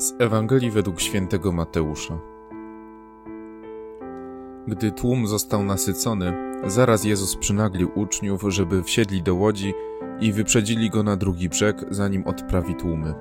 [0.00, 2.18] Z Ewangelii według świętego Mateusza.
[4.66, 6.32] Gdy tłum został nasycony,
[6.66, 9.74] zaraz Jezus przynaglił uczniów, żeby wsiedli do łodzi
[10.20, 13.14] i wyprzedzili go na drugi brzeg, zanim odprawi tłumy.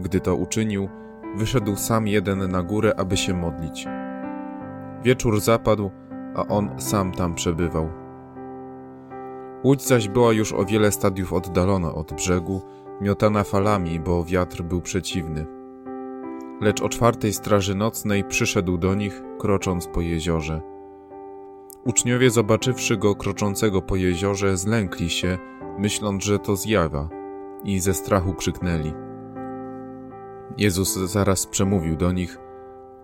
[0.00, 0.88] Gdy to uczynił,
[1.36, 3.86] wyszedł sam jeden na górę, aby się modlić.
[5.04, 5.90] Wieczór zapadł,
[6.34, 7.90] a on sam tam przebywał.
[9.64, 12.62] Łódź zaś była już o wiele stadiów oddalona od brzegu,
[13.00, 15.46] miotana falami, bo wiatr był przeciwny.
[16.60, 20.60] Lecz o czwartej straży nocnej przyszedł do nich, krocząc po jeziorze.
[21.84, 25.38] Uczniowie, zobaczywszy go kroczącego po jeziorze, zlękli się,
[25.78, 27.08] myśląc, że to zjawa,
[27.64, 28.92] i ze strachu krzyknęli.
[30.58, 32.38] Jezus zaraz przemówił do nich: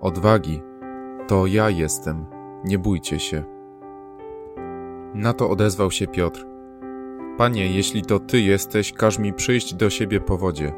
[0.01, 0.63] Odwagi,
[1.29, 2.27] to ja jestem,
[2.65, 3.45] nie bójcie się.
[5.15, 6.56] Na to odezwał się Piotr.
[7.37, 10.73] Panie, jeśli to Ty jesteś, każ mi przyjść do siebie po wodzie.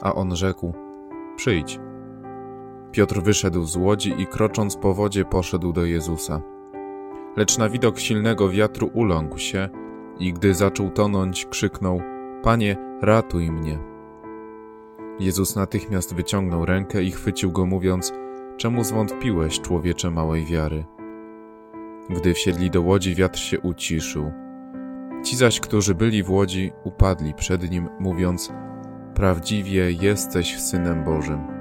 [0.00, 0.72] A on rzekł,
[1.36, 1.80] przyjdź.
[2.92, 6.42] Piotr wyszedł z łodzi i krocząc po wodzie poszedł do Jezusa.
[7.36, 9.68] Lecz na widok silnego wiatru uląkł się
[10.18, 12.00] i gdy zaczął tonąć, krzyknął,
[12.42, 13.78] Panie, ratuj mnie.
[15.20, 18.12] Jezus natychmiast wyciągnął rękę i chwycił go, mówiąc,
[18.56, 20.84] Czemu zwątpiłeś, człowiecze małej wiary?
[22.10, 24.32] Gdy wsiedli do łodzi, wiatr się uciszył
[25.24, 28.52] Ci zaś, którzy byli w łodzi, upadli przed nim, mówiąc:
[29.14, 31.58] Prawdziwie jesteś synem Bożym.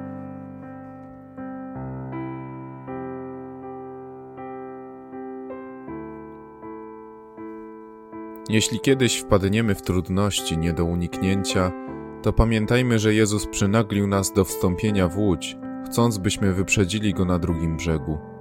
[8.50, 11.72] Jeśli kiedyś wpadniemy w trudności nie do uniknięcia,
[12.24, 17.40] to pamiętajmy, że Jezus przynaglił nas do wstąpienia w łódź, chcąc byśmy wyprzedzili go na
[17.40, 18.37] drugim brzegu.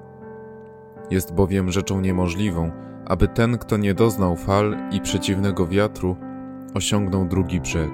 [1.11, 2.71] Jest bowiem rzeczą niemożliwą,
[3.07, 6.17] aby ten, kto nie doznał fal i przeciwnego wiatru,
[6.75, 7.91] osiągnął drugi brzeg.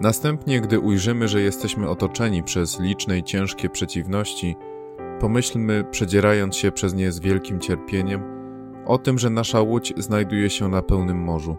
[0.00, 4.56] Następnie, gdy ujrzymy, że jesteśmy otoczeni przez liczne i ciężkie przeciwności,
[5.20, 8.22] pomyślmy, przedzierając się przez nie z wielkim cierpieniem,
[8.86, 11.56] o tym, że nasza łódź znajduje się na pełnym morzu,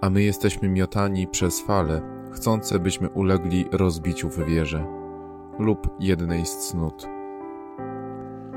[0.00, 2.02] a my jesteśmy miotani przez fale,
[2.32, 4.86] chcące byśmy ulegli rozbiciu w wieże
[5.58, 7.17] lub jednej z cnót.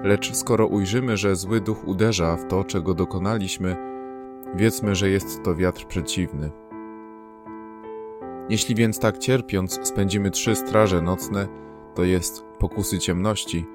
[0.04, 3.76] Lecz skoro ujrzymy, że zły duch uderza w to, czego dokonaliśmy,
[4.56, 6.52] wiedzmy, że jest to wiatr przeciwny.
[8.50, 11.48] Jeśli więc tak cierpiąc spędzimy trzy straże nocne,
[11.96, 13.66] to jest pokusy ciemności,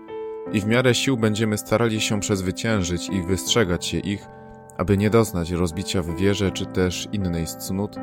[0.52, 4.26] i w miarę sił będziemy starali się przezwyciężyć i wystrzegać się ich,
[4.76, 7.96] aby nie doznać rozbicia w wierze czy też innej z cnót,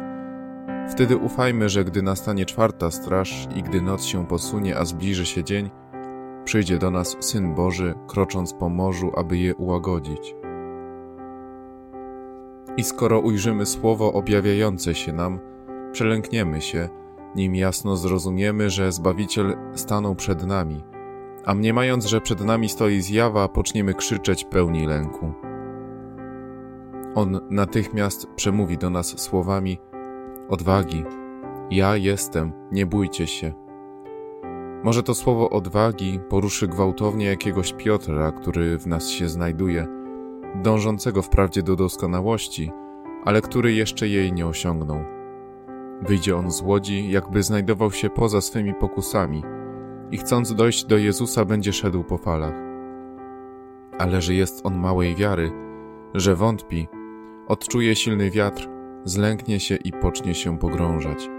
[0.90, 5.44] wtedy ufajmy, że gdy nastanie czwarta straż i gdy noc się posunie, a zbliży się
[5.44, 5.69] dzień,
[6.43, 10.35] przyjdzie do nas Syn Boży, krocząc po morzu, aby je ułagodzić.
[12.77, 15.39] I skoro ujrzymy słowo objawiające się nam,
[15.91, 16.89] przelękniemy się,
[17.35, 20.83] nim jasno zrozumiemy, że Zbawiciel stanął przed nami,
[21.45, 25.33] a mniemając, że przed nami stoi zjawa, poczniemy krzyczeć pełni lęku.
[27.15, 29.79] On natychmiast przemówi do nas słowami:
[30.49, 31.03] Odwagi,
[31.71, 33.62] ja jestem, nie bójcie się.
[34.83, 39.88] Może to słowo odwagi poruszy gwałtownie jakiegoś Piotra, który w nas się znajduje,
[40.55, 42.71] dążącego wprawdzie do doskonałości,
[43.25, 45.03] ale który jeszcze jej nie osiągnął.
[46.01, 49.43] Wyjdzie on z łodzi, jakby znajdował się poza swymi pokusami
[50.11, 52.53] i chcąc dojść do Jezusa, będzie szedł po falach.
[53.99, 55.51] Ale że jest on małej wiary,
[56.13, 56.88] że wątpi,
[57.47, 58.69] odczuje silny wiatr,
[59.03, 61.29] zlęknie się i pocznie się pogrążać.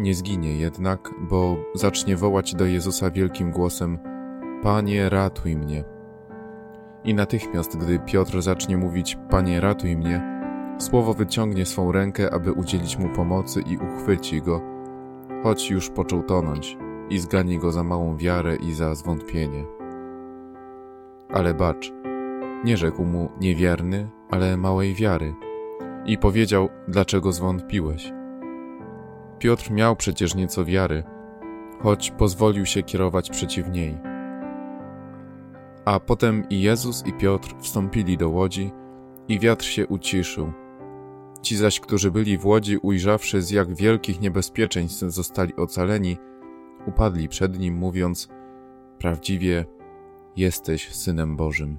[0.00, 3.98] Nie zginie jednak, bo zacznie wołać do Jezusa wielkim głosem:
[4.62, 5.84] Panie, ratuj mnie.
[7.04, 10.22] I natychmiast, gdy Piotr zacznie mówić: Panie, ratuj mnie,
[10.78, 14.60] słowo wyciągnie swą rękę, aby udzielić mu pomocy i uchwyci go,
[15.42, 16.76] choć już począł tonąć,
[17.10, 19.64] i zgani go za małą wiarę i za zwątpienie.
[21.32, 21.92] Ale bacz,
[22.64, 25.34] nie rzekł mu niewierny, ale małej wiary,
[26.06, 28.19] i powiedział: Dlaczego zwątpiłeś?
[29.40, 31.04] Piotr miał przecież nieco wiary,
[31.82, 33.98] choć pozwolił się kierować przeciw niej.
[35.84, 38.70] A potem i Jezus i Piotr wstąpili do łodzi
[39.28, 40.52] i wiatr się uciszył.
[41.42, 46.16] Ci zaś, którzy byli w łodzi, ujrzawszy z jak wielkich niebezpieczeństw zostali ocaleni,
[46.86, 48.28] upadli przed nim, mówiąc:
[48.98, 49.64] Prawdziwie
[50.36, 51.78] jesteś synem Bożym.